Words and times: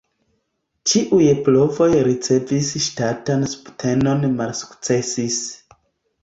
Ĉiuj 0.93 1.27
provoj 1.47 1.89
ricevi 2.07 2.61
ŝtatan 2.85 3.45
subtenon 3.53 4.27
malsukcesis. 4.41 5.39